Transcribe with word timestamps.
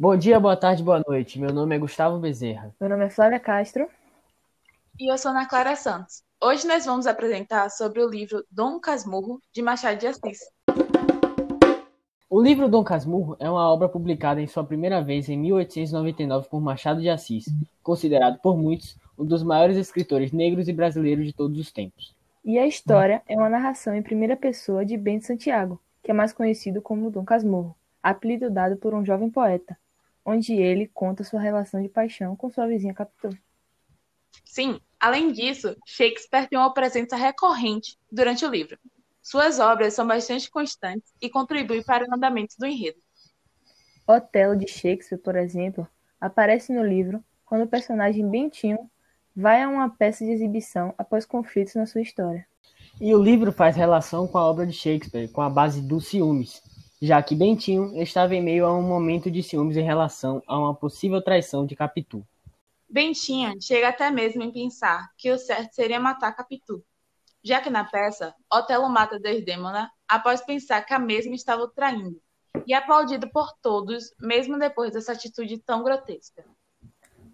Bom 0.00 0.16
dia, 0.16 0.40
boa 0.40 0.56
tarde, 0.56 0.82
boa 0.82 1.02
noite. 1.06 1.38
Meu 1.38 1.52
nome 1.52 1.76
é 1.76 1.78
Gustavo 1.78 2.18
Bezerra. 2.18 2.74
Meu 2.80 2.88
nome 2.88 3.04
é 3.04 3.10
Flávia 3.10 3.38
Castro. 3.38 3.86
E 4.98 5.12
eu 5.12 5.18
sou 5.18 5.30
Ana 5.30 5.46
Clara 5.46 5.76
Santos. 5.76 6.22
Hoje 6.42 6.66
nós 6.66 6.86
vamos 6.86 7.06
apresentar 7.06 7.68
sobre 7.68 8.02
o 8.02 8.08
livro 8.08 8.42
Dom 8.50 8.80
Casmurro, 8.80 9.42
de 9.52 9.60
Machado 9.60 9.98
de 9.98 10.06
Assis. 10.06 10.38
O 12.30 12.40
livro 12.40 12.66
Dom 12.66 12.82
Casmurro 12.82 13.36
é 13.38 13.50
uma 13.50 13.70
obra 13.70 13.90
publicada 13.90 14.40
em 14.40 14.46
sua 14.46 14.64
primeira 14.64 15.02
vez 15.02 15.28
em 15.28 15.36
1899 15.36 16.48
por 16.48 16.62
Machado 16.62 17.02
de 17.02 17.10
Assis, 17.10 17.44
considerado 17.82 18.38
por 18.40 18.56
muitos 18.56 18.96
um 19.18 19.24
dos 19.26 19.42
maiores 19.42 19.76
escritores 19.76 20.32
negros 20.32 20.66
e 20.66 20.72
brasileiros 20.72 21.26
de 21.26 21.34
todos 21.34 21.58
os 21.58 21.70
tempos. 21.70 22.16
E 22.42 22.58
a 22.58 22.66
história 22.66 23.20
é 23.28 23.36
uma 23.36 23.50
narração 23.50 23.94
em 23.94 24.00
primeira 24.00 24.34
pessoa 24.34 24.82
de 24.82 24.96
Bento 24.96 25.26
Santiago, 25.26 25.78
que 26.02 26.10
é 26.10 26.14
mais 26.14 26.32
conhecido 26.32 26.80
como 26.80 27.10
Dom 27.10 27.22
Casmurro, 27.22 27.76
apelido 28.02 28.48
dado 28.48 28.78
por 28.78 28.94
um 28.94 29.04
jovem 29.04 29.28
poeta, 29.28 29.76
onde 30.24 30.52
ele 30.52 30.86
conta 30.88 31.24
sua 31.24 31.40
relação 31.40 31.82
de 31.82 31.88
paixão 31.88 32.36
com 32.36 32.50
sua 32.50 32.66
vizinha 32.66 32.94
Capitu. 32.94 33.36
Sim, 34.44 34.80
além 34.98 35.32
disso, 35.32 35.76
Shakespeare 35.86 36.48
tem 36.48 36.58
uma 36.58 36.72
presença 36.72 37.16
recorrente 37.16 37.98
durante 38.10 38.44
o 38.44 38.50
livro. 38.50 38.78
Suas 39.22 39.58
obras 39.58 39.94
são 39.94 40.06
bastante 40.06 40.50
constantes 40.50 41.12
e 41.20 41.28
contribuem 41.28 41.82
para 41.82 42.04
o 42.04 42.14
andamento 42.14 42.54
do 42.58 42.66
enredo. 42.66 42.98
Otelo 44.06 44.56
de 44.56 44.66
Shakespeare, 44.66 45.18
por 45.18 45.36
exemplo, 45.36 45.86
aparece 46.20 46.72
no 46.72 46.84
livro 46.84 47.22
quando 47.44 47.62
o 47.62 47.68
personagem 47.68 48.28
Bentinho 48.28 48.90
vai 49.34 49.62
a 49.62 49.68
uma 49.68 49.88
peça 49.88 50.24
de 50.24 50.32
exibição 50.32 50.94
após 50.98 51.24
conflitos 51.24 51.74
na 51.74 51.86
sua 51.86 52.00
história. 52.00 52.46
E 53.00 53.14
o 53.14 53.22
livro 53.22 53.52
faz 53.52 53.76
relação 53.76 54.26
com 54.26 54.38
a 54.38 54.46
obra 54.46 54.66
de 54.66 54.72
Shakespeare, 54.72 55.28
com 55.28 55.40
a 55.40 55.48
base 55.48 55.80
dos 55.80 56.08
ciúmes, 56.08 56.62
já 57.00 57.22
que 57.22 57.34
Bentinho 57.34 58.00
estava 58.02 58.34
em 58.34 58.42
meio 58.42 58.66
a 58.66 58.76
um 58.76 58.82
momento 58.82 59.30
de 59.30 59.42
ciúmes 59.42 59.76
em 59.76 59.82
relação 59.82 60.42
a 60.46 60.58
uma 60.58 60.74
possível 60.74 61.22
traição 61.22 61.64
de 61.64 61.74
Capitu. 61.74 62.26
Bentinho 62.88 63.54
chega 63.62 63.88
até 63.88 64.10
mesmo 64.10 64.42
em 64.42 64.52
pensar 64.52 65.08
que 65.16 65.30
o 65.30 65.38
certo 65.38 65.74
seria 65.74 65.98
matar 65.98 66.32
Capitu, 66.32 66.84
já 67.42 67.60
que 67.60 67.70
na 67.70 67.84
peça, 67.84 68.34
Otelo 68.52 68.88
mata 68.88 69.18
Desdemona 69.18 69.90
após 70.06 70.40
pensar 70.40 70.82
que 70.82 70.92
a 70.92 70.98
mesma 70.98 71.34
estava 71.34 71.62
o 71.62 71.68
traindo, 71.68 72.20
e 72.66 72.74
é 72.74 72.76
aplaudido 72.76 73.30
por 73.30 73.52
todos, 73.62 74.12
mesmo 74.20 74.58
depois 74.58 74.92
dessa 74.92 75.12
atitude 75.12 75.58
tão 75.58 75.82
grotesca. 75.82 76.44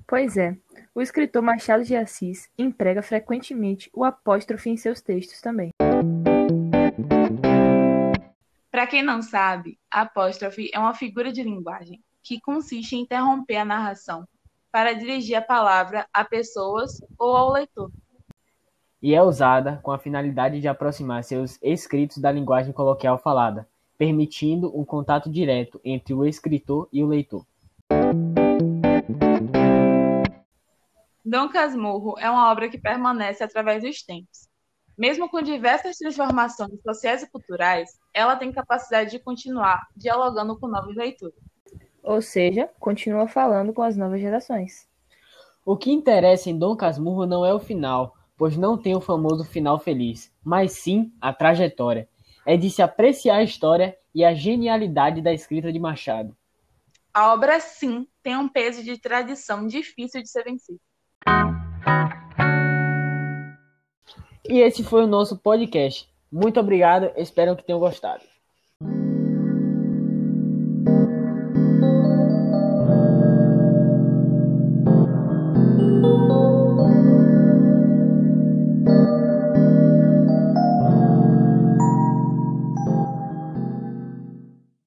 Pois 0.06 0.36
é, 0.36 0.56
o 0.94 1.02
escritor 1.02 1.42
Machado 1.42 1.82
de 1.82 1.96
Assis 1.96 2.48
emprega 2.56 3.02
frequentemente 3.02 3.90
o 3.92 4.04
apóstrofe 4.04 4.70
em 4.70 4.76
seus 4.76 5.00
textos 5.00 5.40
também. 5.40 5.70
Para 8.76 8.86
quem 8.86 9.02
não 9.02 9.22
sabe, 9.22 9.78
a 9.90 10.02
apóstrofe 10.02 10.70
é 10.70 10.78
uma 10.78 10.92
figura 10.92 11.32
de 11.32 11.42
linguagem 11.42 12.04
que 12.22 12.38
consiste 12.38 12.94
em 12.94 13.00
interromper 13.00 13.56
a 13.56 13.64
narração 13.64 14.28
para 14.70 14.92
dirigir 14.92 15.34
a 15.34 15.40
palavra 15.40 16.06
a 16.12 16.22
pessoas 16.22 17.00
ou 17.18 17.34
ao 17.34 17.52
leitor. 17.52 17.90
E 19.00 19.14
é 19.14 19.22
usada 19.22 19.80
com 19.82 19.92
a 19.92 19.98
finalidade 19.98 20.60
de 20.60 20.68
aproximar 20.68 21.24
seus 21.24 21.58
escritos 21.62 22.18
da 22.18 22.30
linguagem 22.30 22.70
coloquial 22.70 23.16
falada, 23.16 23.66
permitindo 23.96 24.70
um 24.78 24.84
contato 24.84 25.30
direto 25.30 25.80
entre 25.82 26.12
o 26.12 26.26
escritor 26.26 26.86
e 26.92 27.02
o 27.02 27.06
leitor. 27.06 27.46
Dom 31.24 31.48
Casmurro 31.48 32.18
é 32.18 32.28
uma 32.28 32.52
obra 32.52 32.68
que 32.68 32.76
permanece 32.76 33.42
através 33.42 33.82
dos 33.82 34.02
tempos. 34.02 34.50
Mesmo 34.96 35.28
com 35.28 35.42
diversas 35.42 35.98
transformações 35.98 36.80
sociais 36.82 37.22
e 37.22 37.30
culturais, 37.30 37.90
ela 38.14 38.34
tem 38.34 38.50
capacidade 38.50 39.10
de 39.10 39.18
continuar 39.18 39.86
dialogando 39.94 40.58
com 40.58 40.66
novos 40.66 40.96
leitores. 40.96 41.36
Ou 42.02 42.22
seja, 42.22 42.70
continua 42.80 43.28
falando 43.28 43.74
com 43.74 43.82
as 43.82 43.96
novas 43.96 44.20
gerações. 44.20 44.88
O 45.64 45.76
que 45.76 45.92
interessa 45.92 46.48
em 46.48 46.58
Dom 46.58 46.74
Casmurro 46.74 47.26
não 47.26 47.44
é 47.44 47.52
o 47.52 47.58
final, 47.58 48.14
pois 48.38 48.56
não 48.56 48.78
tem 48.78 48.96
o 48.96 49.00
famoso 49.00 49.44
final 49.44 49.78
feliz, 49.78 50.32
mas 50.42 50.72
sim 50.72 51.12
a 51.20 51.32
trajetória. 51.32 52.08
É 52.46 52.56
de 52.56 52.70
se 52.70 52.80
apreciar 52.80 53.36
a 53.36 53.42
história 53.42 53.98
e 54.14 54.24
a 54.24 54.32
genialidade 54.32 55.20
da 55.20 55.32
escrita 55.32 55.70
de 55.70 55.78
Machado. 55.78 56.34
A 57.12 57.34
obra, 57.34 57.60
sim, 57.60 58.06
tem 58.22 58.36
um 58.36 58.48
peso 58.48 58.82
de 58.82 58.98
tradição 58.98 59.66
difícil 59.66 60.22
de 60.22 60.30
ser 60.30 60.44
vencido. 60.44 60.80
E 64.48 64.60
esse 64.60 64.82
foi 64.82 65.04
o 65.04 65.06
nosso 65.06 65.36
podcast. 65.36 66.08
Muito 66.30 66.60
obrigado, 66.60 67.10
espero 67.16 67.56
que 67.56 67.64
tenham 67.64 67.80
gostado. 67.80 68.22